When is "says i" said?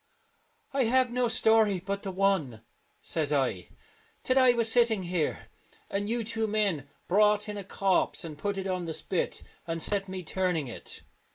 3.03-3.69